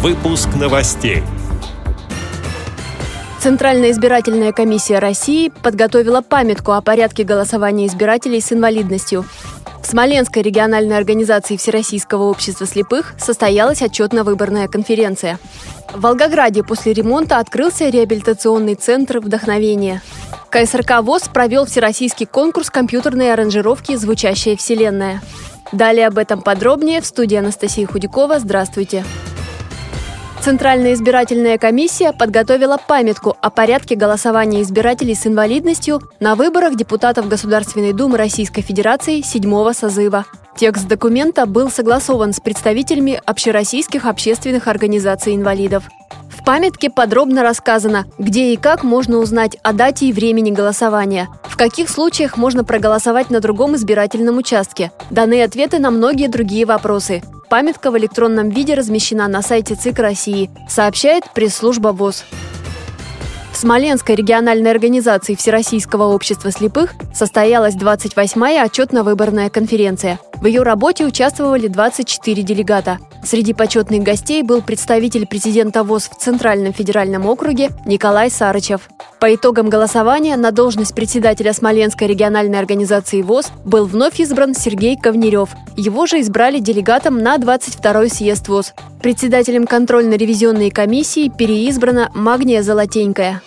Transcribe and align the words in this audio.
Выпуск 0.00 0.50
новостей. 0.54 1.24
Центральная 3.40 3.90
избирательная 3.90 4.52
комиссия 4.52 5.00
России 5.00 5.48
подготовила 5.48 6.20
памятку 6.20 6.70
о 6.70 6.80
порядке 6.80 7.24
голосования 7.24 7.88
избирателей 7.88 8.40
с 8.40 8.52
инвалидностью. 8.52 9.24
В 9.82 9.86
Смоленской 9.88 10.42
региональной 10.42 10.96
организации 10.96 11.56
Всероссийского 11.56 12.30
общества 12.30 12.64
слепых 12.64 13.14
состоялась 13.18 13.82
отчетно-выборная 13.82 14.68
конференция. 14.68 15.40
В 15.92 16.00
Волгограде 16.02 16.62
после 16.62 16.92
ремонта 16.92 17.38
открылся 17.38 17.88
реабилитационный 17.88 18.76
центр 18.76 19.18
«Вдохновение». 19.18 20.00
КСРК 20.50 21.02
ВОЗ 21.02 21.22
провел 21.34 21.66
всероссийский 21.66 22.26
конкурс 22.26 22.70
компьютерной 22.70 23.32
аранжировки 23.32 23.96
«Звучащая 23.96 24.56
вселенная». 24.56 25.22
Далее 25.72 26.06
об 26.06 26.18
этом 26.18 26.40
подробнее 26.40 27.00
в 27.00 27.06
студии 27.06 27.36
Анастасии 27.36 27.84
Худякова. 27.84 28.38
Здравствуйте. 28.38 29.04
Центральная 30.40 30.94
избирательная 30.94 31.58
комиссия 31.58 32.12
подготовила 32.12 32.78
памятку 32.78 33.36
о 33.42 33.50
порядке 33.50 33.96
голосования 33.96 34.62
избирателей 34.62 35.14
с 35.14 35.26
инвалидностью 35.26 36.00
на 36.20 36.36
выборах 36.36 36.76
депутатов 36.76 37.28
Государственной 37.28 37.92
Думы 37.92 38.18
Российской 38.18 38.62
Федерации 38.62 39.20
седьмого 39.20 39.72
созыва. 39.72 40.26
Текст 40.56 40.86
документа 40.86 41.44
был 41.44 41.70
согласован 41.70 42.32
с 42.32 42.40
представителями 42.40 43.20
общероссийских 43.26 44.06
общественных 44.06 44.68
организаций 44.68 45.34
инвалидов. 45.34 45.84
В 46.28 46.44
памятке 46.44 46.88
подробно 46.88 47.42
рассказано, 47.42 48.06
где 48.18 48.52
и 48.52 48.56
как 48.56 48.84
можно 48.84 49.18
узнать 49.18 49.58
о 49.62 49.72
дате 49.72 50.06
и 50.06 50.12
времени 50.12 50.50
голосования, 50.50 51.28
в 51.44 51.56
каких 51.56 51.90
случаях 51.90 52.36
можно 52.36 52.64
проголосовать 52.64 53.28
на 53.28 53.40
другом 53.40 53.74
избирательном 53.74 54.38
участке, 54.38 54.92
даны 55.10 55.42
ответы 55.42 55.78
на 55.78 55.90
многие 55.90 56.28
другие 56.28 56.64
вопросы. 56.64 57.22
Памятка 57.48 57.90
в 57.90 57.96
электронном 57.96 58.50
виде 58.50 58.74
размещена 58.74 59.26
на 59.26 59.40
сайте 59.40 59.74
ЦИК 59.74 60.00
России, 60.00 60.50
сообщает 60.68 61.24
пресс-служба 61.32 61.88
ВОЗ. 61.88 62.24
Смоленской 63.58 64.14
региональной 64.14 64.70
организации 64.70 65.34
Всероссийского 65.34 66.14
общества 66.14 66.52
слепых 66.52 66.94
состоялась 67.12 67.74
28-я 67.74 68.64
отчетно-выборная 68.64 69.50
конференция. 69.50 70.20
В 70.40 70.46
ее 70.46 70.62
работе 70.62 71.04
участвовали 71.04 71.66
24 71.66 72.42
делегата. 72.44 72.98
Среди 73.24 73.54
почетных 73.54 74.04
гостей 74.04 74.44
был 74.44 74.62
представитель 74.62 75.26
президента 75.26 75.82
ВОЗ 75.82 76.08
в 76.08 76.22
Центральном 76.22 76.72
федеральном 76.72 77.26
округе 77.26 77.70
Николай 77.84 78.30
Сарычев. 78.30 78.88
По 79.18 79.34
итогам 79.34 79.68
голосования 79.68 80.36
на 80.36 80.52
должность 80.52 80.94
председателя 80.94 81.52
Смоленской 81.52 82.06
региональной 82.06 82.60
организации 82.60 83.22
ВОЗ 83.22 83.50
был 83.64 83.86
вновь 83.86 84.20
избран 84.20 84.54
Сергей 84.54 84.96
Ковнерев. 84.96 85.48
Его 85.76 86.06
же 86.06 86.20
избрали 86.20 86.60
делегатом 86.60 87.18
на 87.20 87.36
22-й 87.36 88.08
съезд 88.08 88.46
ВОЗ. 88.46 88.74
Председателем 89.02 89.66
контрольно-ревизионной 89.66 90.70
комиссии 90.70 91.32
переизбрана 91.36 92.12
Магния 92.14 92.62
Золотенькая. 92.62 93.42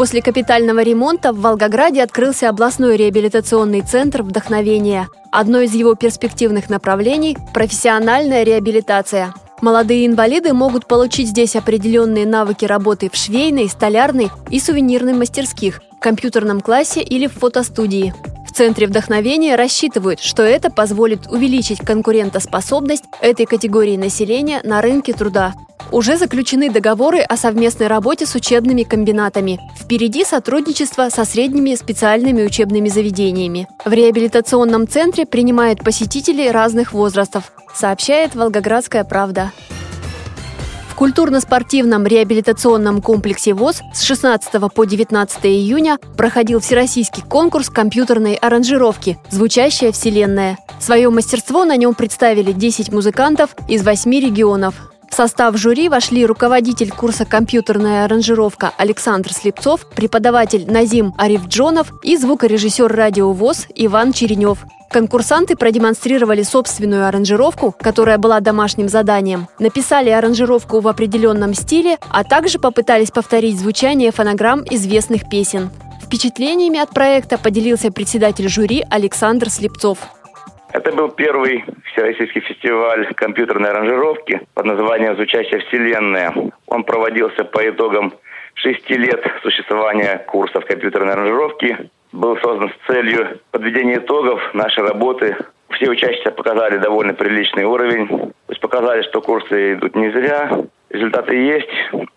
После 0.00 0.22
капитального 0.22 0.82
ремонта 0.82 1.30
в 1.30 1.42
Волгограде 1.42 2.02
открылся 2.02 2.48
областной 2.48 2.96
реабилитационный 2.96 3.82
центр 3.82 4.22
«Вдохновение». 4.22 5.08
Одно 5.30 5.60
из 5.60 5.74
его 5.74 5.94
перспективных 5.94 6.70
направлений– 6.70 7.36
профессиональная 7.52 8.42
реабилитация. 8.42 9.34
Молодые 9.60 10.06
инвалиды 10.06 10.54
могут 10.54 10.86
получить 10.86 11.28
здесь 11.28 11.54
определенные 11.54 12.24
навыки 12.24 12.64
работы 12.64 13.10
в 13.12 13.14
швейной, 13.14 13.68
столярной 13.68 14.30
и 14.48 14.58
сувенирной 14.58 15.12
мастерских, 15.12 15.82
компьютерном 16.00 16.62
классе 16.62 17.02
или 17.02 17.26
в 17.26 17.34
фотостудии. 17.34 18.14
В 18.46 18.52
Центре 18.52 18.86
вдохновения 18.86 19.56
рассчитывают, 19.56 20.20
что 20.20 20.42
это 20.42 20.70
позволит 20.70 21.26
увеличить 21.28 21.78
конкурентоспособность 21.78 23.04
этой 23.20 23.46
категории 23.46 23.96
населения 23.96 24.60
на 24.64 24.80
рынке 24.82 25.12
труда. 25.12 25.54
Уже 25.92 26.16
заключены 26.16 26.70
договоры 26.70 27.20
о 27.20 27.36
совместной 27.36 27.88
работе 27.88 28.24
с 28.24 28.34
учебными 28.34 28.84
комбинатами. 28.84 29.58
Впереди 29.76 30.24
сотрудничество 30.24 31.08
со 31.08 31.24
средними 31.24 31.74
специальными 31.74 32.44
учебными 32.44 32.88
заведениями. 32.88 33.66
В 33.84 33.92
реабилитационном 33.92 34.86
центре 34.86 35.26
принимают 35.26 35.82
посетителей 35.82 36.50
разных 36.50 36.92
возрастов, 36.92 37.52
сообщает 37.74 38.34
«Волгоградская 38.34 39.04
правда». 39.04 39.52
Культурно-спортивном 41.00 42.06
реабилитационном 42.06 43.00
комплексе 43.00 43.54
ВОЗ 43.54 43.80
с 43.94 44.02
16 44.02 44.52
по 44.74 44.84
19 44.84 45.46
июня 45.46 45.96
проходил 46.18 46.60
всероссийский 46.60 47.22
конкурс 47.22 47.70
компьютерной 47.70 48.34
аранжировки 48.34 49.18
«Звучащая 49.30 49.92
вселенная». 49.92 50.58
Свое 50.78 51.08
мастерство 51.08 51.64
на 51.64 51.78
нем 51.78 51.94
представили 51.94 52.52
10 52.52 52.92
музыкантов 52.92 53.56
из 53.66 53.82
8 53.82 54.10
регионов. 54.12 54.74
Состав 55.20 55.58
жюри 55.58 55.90
вошли 55.90 56.24
руководитель 56.24 56.90
курса 56.90 57.26
«Компьютерная 57.26 58.06
аранжировка» 58.06 58.72
Александр 58.78 59.34
Слепцов, 59.34 59.86
преподаватель 59.94 60.64
Назим 60.66 61.12
Арифджонов 61.18 61.92
и 62.02 62.16
звукорежиссер 62.16 62.90
радио 62.90 63.30
ВОЗ 63.30 63.66
Иван 63.74 64.14
Черенев. 64.14 64.64
Конкурсанты 64.88 65.56
продемонстрировали 65.56 66.42
собственную 66.42 67.06
аранжировку, 67.06 67.74
которая 67.78 68.16
была 68.16 68.40
домашним 68.40 68.88
заданием, 68.88 69.46
написали 69.58 70.08
аранжировку 70.08 70.80
в 70.80 70.88
определенном 70.88 71.52
стиле, 71.52 71.98
а 72.08 72.24
также 72.24 72.58
попытались 72.58 73.10
повторить 73.10 73.58
звучание 73.58 74.12
фонограмм 74.12 74.64
известных 74.70 75.28
песен. 75.28 75.68
Впечатлениями 76.02 76.78
от 76.78 76.88
проекта 76.94 77.36
поделился 77.36 77.92
председатель 77.92 78.48
жюри 78.48 78.86
Александр 78.88 79.50
Слепцов. 79.50 79.98
Это 80.72 80.92
был 80.92 81.10
первый 81.10 81.64
всероссийский 81.92 82.40
фестиваль 82.42 83.12
компьютерной 83.14 83.70
аранжировки 83.70 84.40
под 84.54 84.66
названием 84.66 85.16
«Звучащая 85.16 85.60
вселенная». 85.60 86.32
Он 86.66 86.84
проводился 86.84 87.44
по 87.44 87.68
итогам 87.68 88.12
шести 88.54 88.96
лет 88.96 89.24
существования 89.42 90.24
курсов 90.28 90.64
компьютерной 90.64 91.14
аранжировки. 91.14 91.90
Был 92.12 92.36
создан 92.38 92.70
с 92.70 92.86
целью 92.86 93.40
подведения 93.50 93.96
итогов 93.96 94.40
нашей 94.54 94.84
работы. 94.84 95.36
Все 95.70 95.88
участники 95.88 96.34
показали 96.34 96.78
довольно 96.78 97.14
приличный 97.14 97.64
уровень. 97.64 98.06
То 98.06 98.32
есть 98.50 98.60
показали, 98.60 99.02
что 99.02 99.20
курсы 99.20 99.74
идут 99.74 99.96
не 99.96 100.10
зря. 100.10 100.50
Результаты 100.90 101.36
есть. 101.36 101.70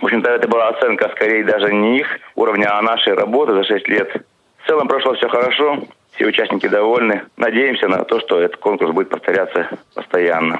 В 0.00 0.04
общем-то, 0.04 0.30
это 0.30 0.48
была 0.48 0.68
оценка 0.68 1.10
скорее 1.10 1.44
даже 1.44 1.72
не 1.72 1.98
их 1.98 2.06
уровня, 2.34 2.76
а 2.76 2.82
нашей 2.82 3.14
работы 3.14 3.54
за 3.54 3.64
шесть 3.64 3.88
лет. 3.88 4.22
В 4.64 4.66
целом 4.66 4.88
прошло 4.88 5.12
все 5.14 5.28
хорошо 5.28 5.78
все 6.14 6.26
участники 6.26 6.68
довольны. 6.68 7.22
Надеемся 7.36 7.88
на 7.88 8.04
то, 8.04 8.20
что 8.20 8.40
этот 8.40 8.56
конкурс 8.58 8.92
будет 8.92 9.10
повторяться 9.10 9.68
постоянно. 9.94 10.58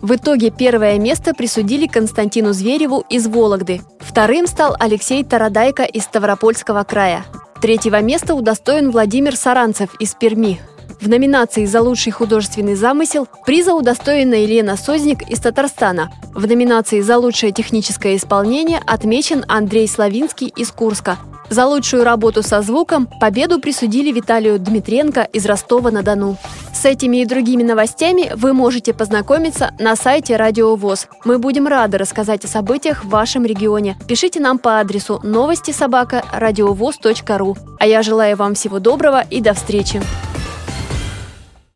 В 0.00 0.14
итоге 0.14 0.50
первое 0.56 0.98
место 0.98 1.34
присудили 1.34 1.86
Константину 1.86 2.52
Звереву 2.52 3.04
из 3.10 3.26
Вологды. 3.26 3.80
Вторым 4.00 4.46
стал 4.46 4.76
Алексей 4.78 5.24
Тарадайко 5.24 5.82
из 5.82 6.04
Ставропольского 6.04 6.84
края. 6.84 7.24
Третьего 7.60 8.00
места 8.00 8.34
удостоен 8.34 8.90
Владимир 8.90 9.34
Саранцев 9.34 9.90
из 9.98 10.14
Перми. 10.14 10.60
В 11.00 11.08
номинации 11.08 11.66
«За 11.66 11.82
лучший 11.82 12.12
художественный 12.12 12.74
замысел» 12.74 13.28
приза 13.44 13.74
удостоена 13.74 14.34
Елена 14.34 14.76
Созник 14.76 15.28
из 15.28 15.40
Татарстана. 15.40 16.10
В 16.34 16.46
номинации 16.46 17.00
«За 17.00 17.18
лучшее 17.18 17.52
техническое 17.52 18.16
исполнение» 18.16 18.80
отмечен 18.86 19.44
Андрей 19.48 19.88
Славинский 19.88 20.52
из 20.56 20.70
Курска. 20.70 21.18
За 21.48 21.66
лучшую 21.66 22.04
работу 22.04 22.42
со 22.42 22.60
звуком 22.62 23.08
победу 23.20 23.60
присудили 23.60 24.10
Виталию 24.10 24.58
Дмитренко 24.58 25.22
из 25.32 25.46
Ростова-на-Дону. 25.46 26.36
С 26.72 26.84
этими 26.84 27.18
и 27.18 27.24
другими 27.24 27.62
новостями 27.62 28.32
вы 28.34 28.52
можете 28.52 28.92
познакомиться 28.92 29.72
на 29.78 29.96
сайте 29.96 30.36
Радио 30.36 30.74
ВОЗ. 30.74 31.06
Мы 31.24 31.38
будем 31.38 31.66
рады 31.66 31.98
рассказать 31.98 32.44
о 32.44 32.48
событиях 32.48 33.04
в 33.04 33.08
вашем 33.08 33.46
регионе. 33.46 33.96
Пишите 34.06 34.40
нам 34.40 34.58
по 34.58 34.80
адресу 34.80 35.20
новости 35.22 35.70
собака 35.70 36.24
ру. 37.38 37.56
А 37.78 37.86
я 37.86 38.02
желаю 38.02 38.36
вам 38.36 38.54
всего 38.54 38.78
доброго 38.78 39.22
и 39.30 39.40
до 39.40 39.54
встречи. 39.54 40.02